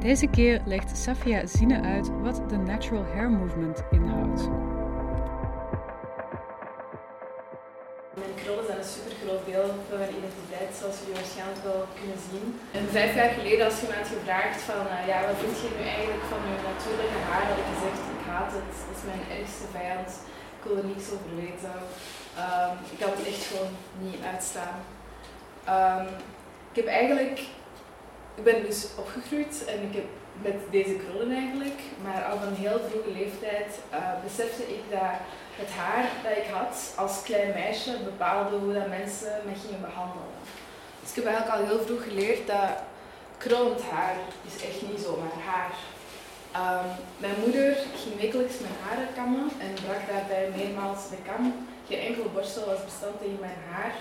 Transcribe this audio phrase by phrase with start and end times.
[0.00, 4.40] Deze keer legt Safia Zine uit wat de Natural Hair Movement inhoudt.
[8.20, 12.20] Mijn krullen zijn een super groot deel van mijn identiteit, zoals jullie waarschijnlijk wel kunnen
[12.30, 12.46] zien.
[12.78, 15.68] En vijf jaar geleden, als je me had gevraagd van, uh, ja, wat vind je
[15.76, 19.24] nu eigenlijk van je natuurlijke haar, had ik gezegd, ik haat het, het is mijn
[19.36, 20.10] ergste vijand,
[20.56, 21.76] ik wil er niks over weten.
[22.44, 23.72] Um, ik had het echt gewoon
[24.04, 24.76] niet uitstaan.
[25.76, 26.06] Um,
[26.70, 27.38] ik heb eigenlijk
[28.34, 30.08] ik ben dus opgegroeid en ik heb
[30.42, 35.16] met deze krullen eigenlijk, maar al van heel vroege leeftijd uh, besefte ik dat
[35.60, 40.32] het haar dat ik had als klein meisje bepaalde hoe dat mensen me gingen behandelen.
[41.00, 42.70] Dus ik heb eigenlijk al heel vroeg geleerd dat
[43.38, 44.16] krullend haar
[44.50, 45.72] is echt niet zomaar haar.
[46.62, 46.86] Um,
[47.18, 51.68] mijn moeder ging wekelijks mijn haren kammen en brak daarbij meermaals de kam.
[51.88, 53.94] Geen enkele borstel was bestand tegen mijn haar.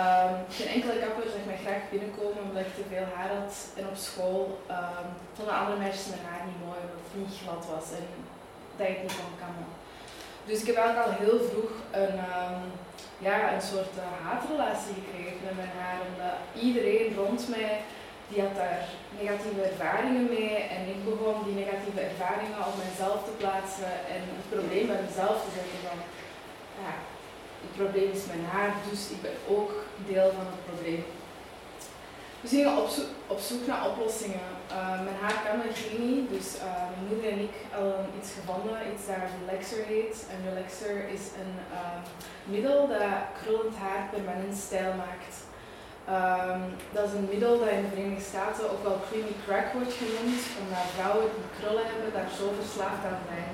[0.00, 3.54] Um, geen enkele kapper zag mij graag binnenkomen omdat ik te veel haar had.
[3.78, 4.42] En op school
[4.76, 8.06] um, vonden andere meisjes mijn haar niet mooi omdat het niet glad was en
[8.76, 9.68] dat ik het niet kon kammen.
[10.48, 12.60] Dus ik heb eigenlijk al heel vroeg een, um,
[13.26, 13.94] ja, een soort
[14.26, 15.98] haatrelatie gekregen met mijn haar.
[16.08, 17.72] Omdat iedereen rond mij
[18.28, 18.82] die had daar
[19.20, 24.48] negatieve ervaringen mee en ik begon die negatieve ervaringen op mezelf te plaatsen en het
[24.54, 25.98] probleem bij mezelf te zeggen van
[26.84, 26.92] ja,
[27.64, 29.72] het probleem is mijn haar, dus ik ben ook
[30.06, 31.04] deel van het probleem.
[32.42, 32.88] We gingen op,
[33.26, 34.48] op zoek naar oplossingen.
[34.70, 38.30] Uh, mijn haar kan me ging niet, dus uh, mijn moeder en ik hadden iets
[38.38, 40.16] gevonden, iets dat Relaxer heet.
[40.32, 41.98] En Relaxer is een uh,
[42.54, 45.34] middel dat krullend haar permanent stijl maakt.
[46.08, 46.62] Um,
[46.92, 50.42] dat is een middel dat in de Verenigde Staten ook wel creamy crack wordt genoemd,
[50.60, 53.52] omdat vrouwen die krullen hebben daar zo verslaafd aan zijn,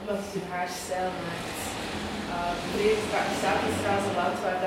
[0.00, 1.79] omdat het hun haar stijl maakt.
[2.76, 2.82] De
[3.70, 4.60] is trouwens land waar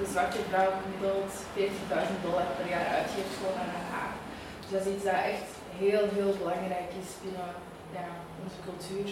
[0.00, 4.14] de zwarte vrouw gemiddeld 40.000 dollar per jaar uitgeeft gewoon aan haar haar.
[4.60, 5.48] Dus dat is iets dat echt
[5.82, 7.50] heel, heel belangrijk is binnen
[8.42, 9.08] onze cultuur.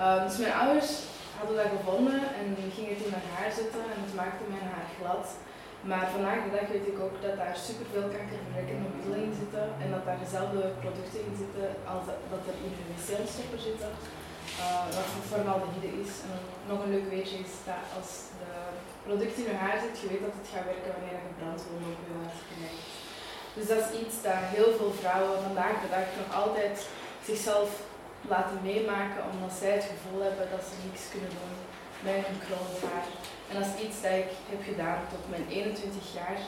[0.00, 0.90] Uh, dus mijn ouders
[1.38, 4.88] hadden dat gevonden en gingen het in mijn haar zetten en het maakte mijn haar
[4.98, 5.26] glad.
[5.90, 9.88] Maar vandaag de dag weet ik ook dat daar superveel kankerverwekkende middelen in zitten en
[9.94, 13.92] dat daar dezelfde producten in zitten als dat er in wc-stopper zitten
[14.58, 16.12] uh, wat formaldehyde is.
[16.28, 16.38] En
[16.70, 18.10] nog een leuk weetje is dat als
[18.40, 18.50] de
[19.06, 22.02] product in je haar zit, je weet dat het gaat werken wanneer je brandwonden op
[22.06, 22.88] je huid krijgt.
[23.56, 26.76] Dus dat is iets dat heel veel vrouwen vandaag de dag nog altijd
[27.30, 27.68] zichzelf
[28.32, 31.54] laten meemaken, omdat zij het gevoel hebben dat ze niks kunnen doen
[32.06, 33.06] met hun krullend haar.
[33.48, 36.40] En dat is iets dat ik heb gedaan tot mijn 21 jaar.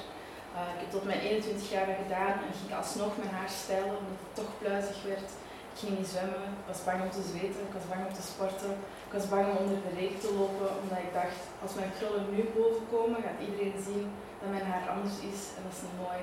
[0.55, 4.21] Uh, ik heb tot mijn 21 jaar gedaan en ging alsnog mijn haar stijlen omdat
[4.25, 5.29] het toch pluizig werd.
[5.73, 8.29] Ik ging niet zwemmen, ik was bang om te zweten, ik was bang om te
[8.33, 8.73] sporten.
[9.09, 12.25] Ik was bang om onder de regen te lopen, omdat ik dacht, als mijn krullen
[12.35, 14.07] nu boven komen, gaat iedereen zien
[14.41, 16.21] dat mijn haar anders is en dat is niet mooi.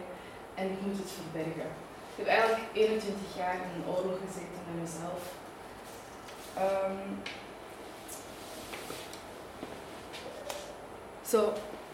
[0.60, 1.72] En ik moet het verbergen.
[2.12, 5.22] Ik heb eigenlijk 21 jaar in een oorlog gezeten met mezelf.
[6.66, 7.00] Um,
[11.32, 11.40] zo,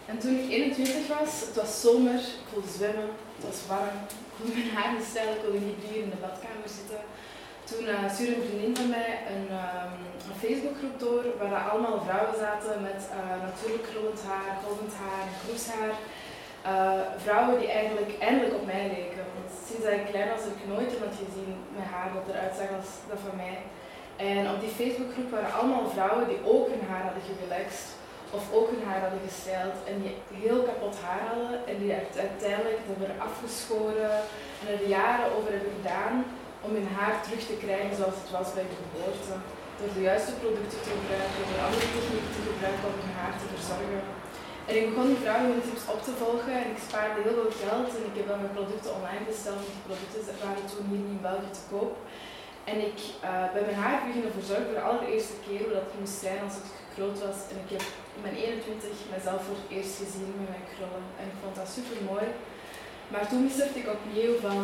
[0.06, 4.38] en toen ik 21 was, het was zomer, ik wilde zwemmen, het was warm, ik
[4.38, 7.02] wilde mijn haar niet stijlen, ik wilde niet drie uur in de badkamer zitten.
[7.74, 9.94] Toen uh, stuurde een vriendin van mij een, um,
[10.30, 13.18] een Facebookgroep door waar allemaal vrouwen zaten met uh,
[13.48, 15.94] natuurlijk krullend haar, goldend haar, kroeshaar.
[16.72, 19.24] Uh, vrouwen die eigenlijk eindelijk op mij leken.
[19.36, 22.56] Want sinds dat ik klein was heb ik nooit iemand gezien met haar dat eruit
[22.60, 23.58] zag als dat van mij.
[24.30, 27.88] En op die Facebookgroep waren allemaal vrouwen die ook hun haar hadden gerelaxed
[28.38, 31.92] of ook hun haar hadden gestyled en die heel kapot haar hadden en die
[32.28, 34.16] uiteindelijk hebben afgeschoren
[34.60, 36.16] en er jaren over hebben gedaan
[36.66, 39.34] om hun haar terug te krijgen zoals het was bij de geboorte.
[39.78, 43.48] Door de juiste producten te gebruiken, door andere technieken te gebruiken om hun haar te
[43.54, 44.04] verzorgen.
[44.70, 47.56] En ik begon die vrouwen hun tips op te volgen en ik spaarde heel veel
[47.64, 49.62] geld en ik heb dan mijn producten online besteld.
[49.68, 51.94] Die producten waren toen hier in België te koop.
[52.72, 56.20] En ik uh, ben mijn haar beginnen verzorgen voor de allereerste keer hoe dat moest
[56.26, 57.40] zijn als het groot was.
[57.52, 57.84] En ik heb
[58.16, 61.06] in mijn 21 mezelf voor het eerst gezien met mijn krullen.
[61.20, 62.28] En ik vond dat super mooi.
[63.12, 64.62] Maar toen besefte ik opnieuw van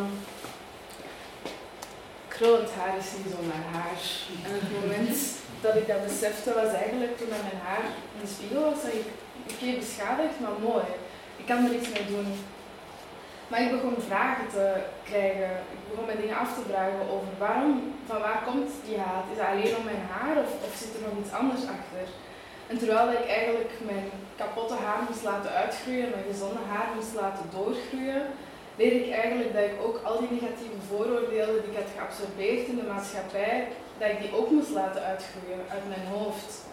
[2.40, 4.00] krullend haar is niet zomaar haar.
[4.46, 5.18] En het moment
[5.64, 7.84] dat ik dat besefte was eigenlijk toen mijn haar
[8.14, 9.08] in de spiegel was, dat ik,
[9.50, 10.88] oké, beschadigd, maar mooi.
[11.40, 12.28] Ik kan er iets mee doen.
[13.48, 14.66] Maar ik begon vragen te
[15.08, 15.50] krijgen.
[15.74, 17.74] Ik begon me dingen af te vragen over waarom,
[18.08, 19.26] van waar komt die haat?
[19.30, 22.06] Is het alleen om mijn haar of, of zit er nog iets anders achter?
[22.70, 24.08] En terwijl ik eigenlijk mijn
[24.40, 28.24] kapotte haar moest laten uitgroeien, mijn gezonde haar moest laten doorgroeien,
[28.76, 32.76] leer ik eigenlijk dat ik ook al die negatieve vooroordelen die ik had geabsorbeerd in
[32.76, 33.68] de maatschappij,
[33.98, 36.68] dat ik die ook moest laten uitgroeien uit mijn hoofd.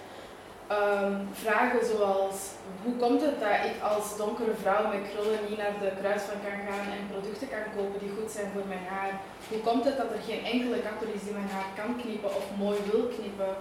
[0.67, 2.37] Ehm, vragen zoals,
[2.83, 6.59] hoe komt het dat ik als donkere vrouw met krullen niet naar de kruisvan kan
[6.67, 9.13] gaan en producten kan kopen die goed zijn voor mijn haar?
[9.51, 12.45] Hoe komt het dat er geen enkele kapper is die mijn haar kan knippen of
[12.63, 13.53] mooi wil knippen?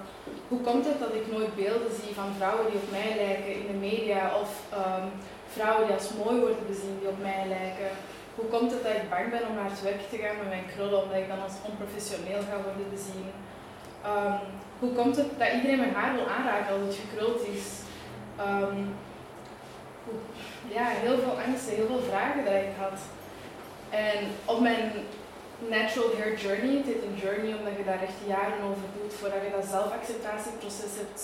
[0.50, 3.66] Hoe komt het dat ik nooit beelden zie van vrouwen die op mij lijken in
[3.72, 4.50] de media of
[4.80, 5.06] ehm,
[5.54, 7.92] vrouwen die als mooi worden bezien die op mij lijken?
[8.36, 10.70] Hoe komt het dat ik bang ben om naar het werk te gaan met mijn
[10.72, 13.28] krullen omdat ik dan als onprofessioneel ga worden bezien?
[14.12, 14.40] Um,
[14.78, 17.66] hoe komt het dat iedereen mijn haar wil aanraken als het gekruld is?
[18.48, 18.94] Um,
[20.76, 22.98] ja, heel veel angsten, heel veel vragen dat ik had.
[23.90, 24.92] En op mijn
[25.58, 29.42] natural hair journey, het heet een journey omdat je daar echt jaren over doet voordat
[29.44, 31.22] je dat zelfacceptatieproces hebt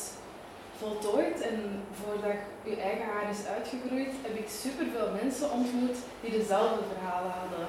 [0.85, 1.59] voltooid en
[2.01, 2.39] voordat
[2.71, 7.65] je eigen haar is uitgegroeid, heb ik superveel mensen ontmoet die dezelfde verhalen hadden.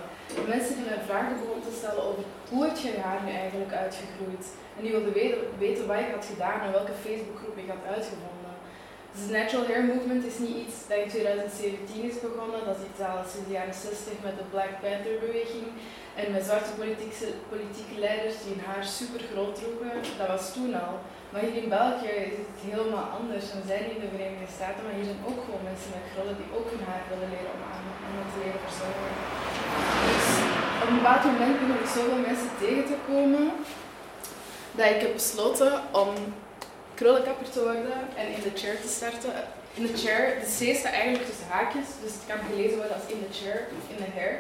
[0.56, 4.46] Mensen die mij vragen begonnen te stellen over hoe heb je haar nu eigenlijk uitgegroeid?
[4.76, 5.18] En die wilden
[5.66, 8.54] weten, wat ik had gedaan en welke Facebookgroep ik had uitgevonden.
[9.14, 12.88] Dus de Natural Hair Movement is niet iets dat in 2017 is begonnen, dat is
[12.90, 15.68] iets al sinds de jaren 60 met de Black Panther beweging
[16.22, 19.94] en met zwarte politieke, politieke leiders die hun haar super groot droegen.
[20.20, 20.96] Dat was toen al.
[21.34, 23.46] Maar hier in België is het helemaal anders.
[23.58, 26.50] We zijn in de Verenigde Staten, maar hier zijn ook gewoon mensen met krullen die
[26.58, 29.12] ook hun haar willen leren om aan om het te leren verzorgen.
[30.10, 30.28] Dus
[30.82, 33.46] op een bepaald moment begon ik zoveel mensen tegen te komen
[34.78, 36.10] dat ik heb besloten om
[37.00, 39.34] krullenkapper te worden en in de chair te starten.
[39.78, 43.12] In de chair, de C staat eigenlijk tussen haakjes, dus het kan gelezen worden als
[43.14, 43.58] in the chair,
[43.94, 44.36] in the hair.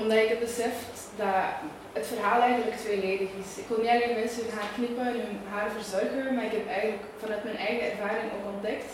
[0.00, 1.44] Omdat ik heb beseft dat
[1.92, 3.50] het verhaal eigenlijk tweeledig is.
[3.62, 6.66] Ik wil niet alleen mensen hun haar knippen en hun haar verzorgen, maar ik heb
[6.68, 8.90] eigenlijk vanuit mijn eigen ervaring ook ontdekt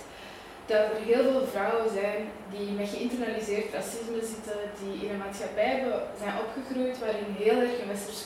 [0.66, 2.20] dat er heel veel vrouwen zijn
[2.54, 5.74] die met geïnternaliseerd racisme zitten, die in een maatschappij
[6.22, 8.20] zijn opgegroeid waarin heel erg een westers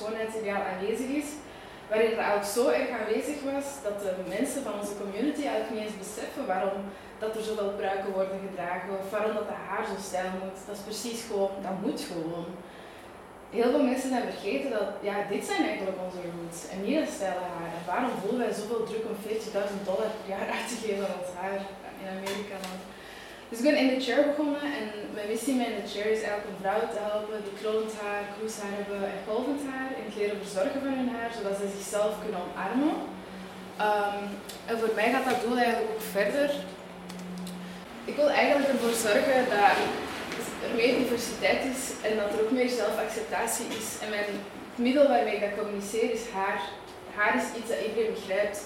[0.72, 1.28] aanwezig is,
[1.90, 5.84] waarin er eigenlijk zo erg aanwezig was dat de mensen van onze community eigenlijk niet
[5.86, 6.78] eens beseffen waarom
[7.22, 10.58] dat er zoveel pruiken worden gedragen of waarom dat de haar zo stijl moet.
[10.66, 12.46] Dat is precies gewoon, dat moet gewoon
[13.50, 17.14] heel veel mensen zijn vergeten dat ja, dit zijn eigenlijk onze roots en niet een
[17.16, 17.74] stijle haar.
[17.90, 21.32] Waarom voelen wij zoveel druk om 40.000 dollar per jaar uit te geven aan ons
[21.40, 21.60] haar
[22.00, 22.58] in Amerika?
[23.48, 26.22] Dus ik ben in de chair begonnen en mijn missie met in de chair is
[26.24, 30.16] eigenlijk om vrouwen te helpen die krullend haar, kroeshaar hebben en golvend haar en het
[30.18, 32.94] leren verzorgen van hun haar, zodat ze zichzelf kunnen omarmen.
[33.88, 34.22] Um,
[34.70, 36.50] en voor mij gaat dat doel eigenlijk ook verder.
[38.10, 39.78] Ik wil eigenlijk ervoor zorgen dat
[40.66, 43.88] er meer diversiteit is en dat er ook meer zelfacceptatie is.
[44.02, 44.26] En mijn,
[44.74, 46.60] het middel waarmee ik dat communiceer is haar.
[47.16, 48.58] Haar is iets dat iedereen begrijpt.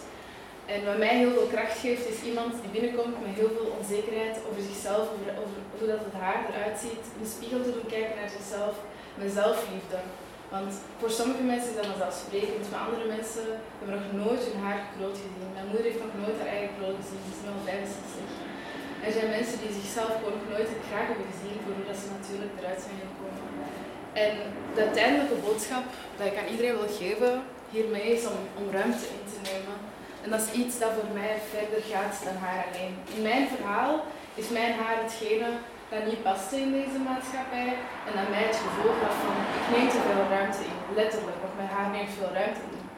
[0.72, 4.36] En wat mij heel veel kracht geeft, is iemand die binnenkomt met heel veel onzekerheid
[4.48, 5.04] over zichzelf,
[5.42, 8.74] over, hoe dat het haar eruit ziet, in de spiegel te doen kijken naar zichzelf,
[9.20, 9.98] met zelfliefde.
[10.54, 13.46] Want voor sommige mensen is dat vanzelfsprekend, maar andere mensen
[13.78, 15.54] hebben nog nooit hun haar groot gezien.
[15.56, 18.49] Mijn moeder heeft nog nooit haar eigen krul gezien, ze is nu al 65.
[19.06, 22.54] Er zijn mensen die zichzelf gewoon nog nooit het graag hebben gezien voor ze natuurlijk
[22.58, 23.44] eruit zijn gekomen.
[24.24, 24.32] En
[24.74, 25.84] de uiteindelijke boodschap
[26.16, 27.32] dat ik aan iedereen wil geven
[27.74, 29.76] hiermee is om, ruimte in te nemen.
[30.22, 32.94] En dat is iets dat voor mij verder gaat dan haar alleen.
[33.16, 33.92] In mijn verhaal
[34.40, 35.50] is mijn haar hetgene
[35.90, 37.70] dat niet past in deze maatschappij
[38.06, 41.56] en dat mij het gevoel gaf van ik neem te veel ruimte in, letterlijk, want
[41.56, 42.89] mijn haar neemt veel ruimte in.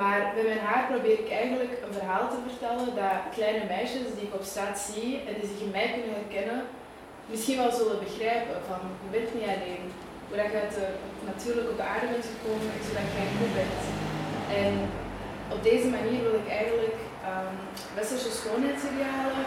[0.00, 4.26] Maar bij mijn haar probeer ik eigenlijk een verhaal te vertellen dat kleine meisjes die
[4.28, 6.60] ik op straat zie en die zich in mij kunnen herkennen,
[7.32, 9.84] misschien wel zullen begrijpen van je bent niet alleen.
[10.26, 10.86] Hoe dat je uit de,
[11.30, 13.82] natuurlijk op de aarde bent gekomen en zodat jij goed bent.
[14.62, 14.74] En
[15.54, 16.98] op deze manier wil ik eigenlijk
[17.30, 17.56] um,
[17.98, 19.44] westerse schoonheidsidealen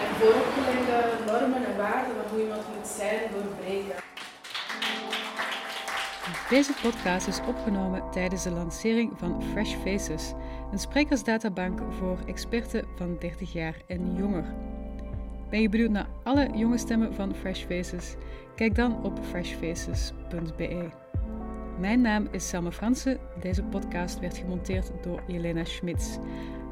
[0.00, 0.98] en vooropgelegde
[1.30, 3.96] normen en waarden van hoe iemand moet zijn doorbreken.
[6.48, 10.32] Deze podcast is opgenomen tijdens de lancering van Fresh Faces,
[10.72, 14.54] een sprekersdatabank voor experten van 30 jaar en jonger.
[15.50, 18.14] Ben je benieuwd naar alle jonge stemmen van Fresh Faces?
[18.54, 20.88] Kijk dan op freshfaces.be.
[21.78, 23.18] Mijn naam is Selma Fransen.
[23.40, 26.16] Deze podcast werd gemonteerd door Jelena Schmitz.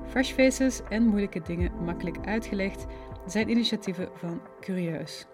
[0.08, 2.86] Fresh Faces en moeilijke dingen makkelijk uitgelegd
[3.26, 5.26] zijn initiatieven van Curieus.